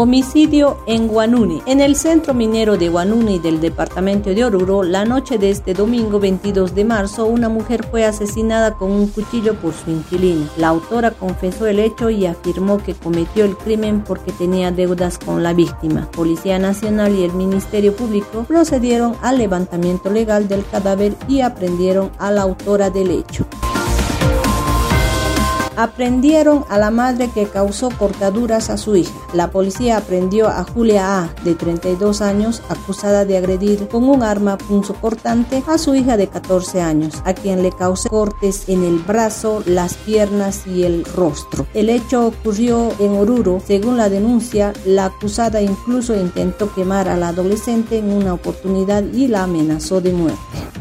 Homicidio 0.00 0.78
en 0.86 1.08
Guanuni. 1.08 1.60
En 1.66 1.82
el 1.82 1.94
centro 1.94 2.32
minero 2.32 2.78
de 2.78 2.88
Guanuni 2.88 3.38
del 3.38 3.60
departamento 3.60 4.30
de 4.30 4.46
Oruro, 4.46 4.82
la 4.82 5.04
noche 5.04 5.36
de 5.36 5.50
este 5.50 5.74
domingo 5.74 6.18
22 6.18 6.74
de 6.74 6.86
marzo, 6.86 7.26
una 7.26 7.50
mujer 7.50 7.84
fue 7.84 8.06
asesinada 8.06 8.72
con 8.72 8.92
un 8.92 9.08
cuchillo 9.08 9.56
por 9.56 9.74
su 9.74 9.90
inquilina. 9.90 10.48
La 10.56 10.68
autora 10.68 11.10
confesó 11.10 11.66
el 11.66 11.78
hecho 11.78 12.08
y 12.08 12.24
afirmó 12.24 12.78
que 12.78 12.94
cometió 12.94 13.44
el 13.44 13.58
crimen 13.58 14.02
porque 14.02 14.32
tenía 14.32 14.72
deudas 14.72 15.18
con 15.18 15.42
la 15.42 15.52
víctima. 15.52 16.10
Policía 16.12 16.58
Nacional 16.58 17.14
y 17.14 17.24
el 17.24 17.34
Ministerio 17.34 17.94
Público 17.94 18.44
procedieron 18.48 19.16
al 19.20 19.36
levantamiento 19.36 20.08
legal 20.08 20.48
del 20.48 20.64
cadáver 20.64 21.14
y 21.28 21.42
aprendieron 21.42 22.10
a 22.18 22.30
la 22.30 22.40
autora 22.40 22.88
del 22.88 23.10
hecho 23.10 23.44
aprendieron 25.82 26.64
a 26.68 26.78
la 26.78 26.90
madre 26.90 27.30
que 27.32 27.46
causó 27.46 27.88
cortaduras 27.90 28.68
a 28.68 28.76
su 28.76 28.96
hija. 28.96 29.14
La 29.32 29.50
policía 29.50 29.96
aprendió 29.96 30.48
a 30.48 30.62
Julia 30.64 31.22
A, 31.22 31.34
de 31.42 31.54
32 31.54 32.20
años, 32.20 32.62
acusada 32.68 33.24
de 33.24 33.38
agredir 33.38 33.88
con 33.88 34.04
un 34.04 34.22
arma 34.22 34.58
punzocortante 34.58 35.62
a 35.66 35.78
su 35.78 35.94
hija 35.94 36.18
de 36.18 36.28
14 36.28 36.82
años, 36.82 37.22
a 37.24 37.32
quien 37.32 37.62
le 37.62 37.72
causó 37.72 38.10
cortes 38.10 38.68
en 38.68 38.84
el 38.84 38.98
brazo, 38.98 39.62
las 39.64 39.94
piernas 39.94 40.66
y 40.66 40.84
el 40.84 41.04
rostro. 41.04 41.66
El 41.72 41.88
hecho 41.88 42.26
ocurrió 42.26 42.92
en 42.98 43.12
Oruro. 43.12 43.62
Según 43.66 43.96
la 43.96 44.10
denuncia, 44.10 44.74
la 44.84 45.06
acusada 45.06 45.62
incluso 45.62 46.14
intentó 46.14 46.74
quemar 46.74 47.08
a 47.08 47.16
la 47.16 47.28
adolescente 47.28 47.98
en 47.98 48.12
una 48.12 48.34
oportunidad 48.34 49.02
y 49.02 49.28
la 49.28 49.44
amenazó 49.44 50.00
de 50.02 50.12
muerte. 50.12 50.79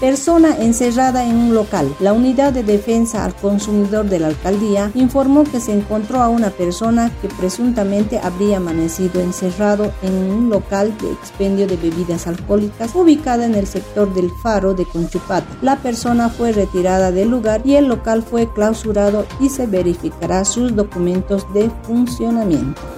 Persona 0.00 0.58
encerrada 0.58 1.24
en 1.24 1.34
un 1.36 1.54
local. 1.54 1.94
La 2.00 2.12
unidad 2.12 2.52
de 2.52 2.62
defensa 2.62 3.24
al 3.24 3.34
consumidor 3.34 4.04
de 4.04 4.18
la 4.18 4.26
alcaldía 4.26 4.90
informó 4.94 5.44
que 5.44 5.58
se 5.58 5.72
encontró 5.72 6.20
a 6.20 6.28
una 6.28 6.50
persona 6.50 7.10
que 7.22 7.28
presuntamente 7.28 8.18
habría 8.18 8.58
amanecido 8.58 9.22
encerrado 9.22 9.90
en 10.02 10.12
un 10.12 10.50
local 10.50 10.94
de 10.98 11.10
expendio 11.12 11.66
de 11.66 11.78
bebidas 11.78 12.26
alcohólicas 12.26 12.94
ubicada 12.94 13.46
en 13.46 13.54
el 13.54 13.66
sector 13.66 14.12
del 14.12 14.30
Faro 14.42 14.74
de 14.74 14.84
Conchupata. 14.84 15.46
La 15.62 15.76
persona 15.76 16.28
fue 16.28 16.52
retirada 16.52 17.10
del 17.10 17.30
lugar 17.30 17.62
y 17.64 17.76
el 17.76 17.86
local 17.86 18.22
fue 18.22 18.52
clausurado 18.52 19.24
y 19.40 19.48
se 19.48 19.66
verificará 19.66 20.44
sus 20.44 20.76
documentos 20.76 21.50
de 21.54 21.70
funcionamiento 21.84 22.95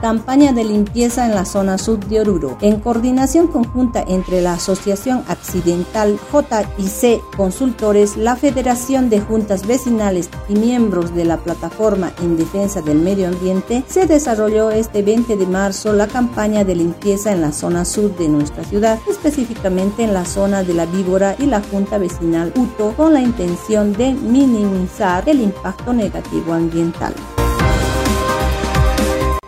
campaña 0.00 0.52
de 0.52 0.64
limpieza 0.64 1.26
en 1.26 1.34
la 1.34 1.44
zona 1.44 1.78
sur 1.78 1.98
de 2.00 2.20
Oruro. 2.20 2.56
En 2.60 2.80
coordinación 2.80 3.48
conjunta 3.48 4.04
entre 4.06 4.40
la 4.40 4.54
Asociación 4.54 5.22
Accidental 5.28 6.18
JIC 6.30 7.20
Consultores, 7.36 8.16
la 8.16 8.36
Federación 8.36 9.10
de 9.10 9.20
Juntas 9.20 9.66
Vecinales 9.66 10.30
y 10.48 10.54
miembros 10.54 11.14
de 11.14 11.24
la 11.24 11.38
Plataforma 11.38 12.12
en 12.22 12.36
Defensa 12.36 12.82
del 12.82 12.98
Medio 12.98 13.28
Ambiente, 13.28 13.84
se 13.86 14.06
desarrolló 14.06 14.70
este 14.70 15.02
20 15.02 15.36
de 15.36 15.46
marzo 15.46 15.92
la 15.92 16.06
campaña 16.06 16.64
de 16.64 16.74
limpieza 16.74 17.32
en 17.32 17.40
la 17.40 17.52
zona 17.52 17.84
sur 17.84 18.16
de 18.16 18.28
nuestra 18.28 18.64
ciudad, 18.64 18.98
específicamente 19.08 20.04
en 20.04 20.14
la 20.14 20.24
zona 20.24 20.62
de 20.62 20.74
la 20.74 20.86
Víbora 20.86 21.36
y 21.38 21.46
la 21.46 21.60
Junta 21.60 21.98
Vecinal 21.98 22.52
UTO, 22.56 22.94
con 22.96 23.12
la 23.12 23.20
intención 23.20 23.92
de 23.92 24.12
minimizar 24.14 25.28
el 25.28 25.40
impacto 25.40 25.92
negativo 25.92 26.52
ambiental. 26.52 27.14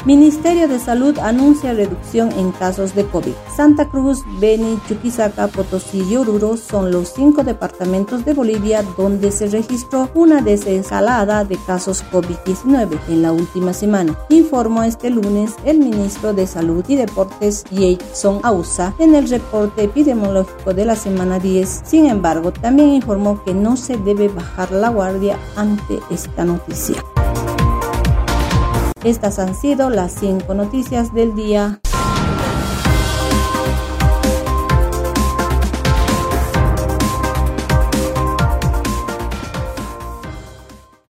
Ministerio 0.05 0.67
de 0.67 0.81
Salud 0.81 1.17
anuncia 1.21 1.73
reducción 1.75 2.33
en 2.33 2.51
casos 2.51 2.93
de 2.97 3.05
COVID. 3.07 3.35
Santa 3.55 3.89
Cruz, 3.89 4.25
Beni, 4.41 4.77
Chuquisaca, 4.89 5.47
Potosí 5.47 6.03
y 6.03 6.17
Oruro 6.17 6.57
son 6.57 6.91
los 6.91 7.11
cinco 7.15 7.45
departamentos 7.45 8.25
de 8.25 8.35
Bolivia 8.35 8.83
donde 8.97 9.31
se 9.31 9.47
registró 9.47 10.11
una 10.15 10.43
desensalada 10.43 11.45
de 11.45 11.57
casos 11.69 12.05
COVID-19 12.11 12.99
en 13.09 13.23
la 13.23 13.31
última 13.31 13.73
semana, 13.73 14.19
informó 14.29 14.83
este 14.83 15.09
lunes 15.09 15.55
el 15.65 15.79
ministro 15.79 16.33
de 16.33 16.49
Salud 16.49 16.85
y 16.89 16.97
Deportes 16.97 17.65
Jason 17.71 18.41
Ausa 18.43 18.95
en 18.99 19.15
el 19.15 19.29
reporte 19.29 19.85
epidemiológico 19.85 20.75
de 20.75 20.85
la 20.85 20.97
semana 20.97 21.39
10. 21.39 21.83
Sin 21.85 22.07
embargo, 22.07 22.53
también 22.53 22.89
informó 22.89 23.41
que 23.45 23.55
no 23.55 23.77
se 23.77 23.97
debe 23.99 24.27
bajar 24.27 24.73
la 24.73 24.89
guardia 24.89 25.39
ante 25.55 26.01
esta 26.11 26.45
noticia. 26.45 26.97
Estas 29.05 29.41
han 29.41 29.57
sido 29.57 29.91
las 29.91 30.13
cinco 30.13 30.55
noticias 30.55 31.13
del 31.13 31.35
día. 31.35 31.81